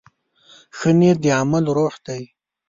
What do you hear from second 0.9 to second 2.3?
نیت د عمل روح دی.